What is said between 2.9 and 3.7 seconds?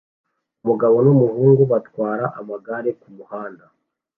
kumuhanda